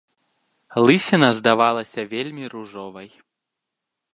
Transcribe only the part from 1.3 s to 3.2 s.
здавалася вельмі ружовай.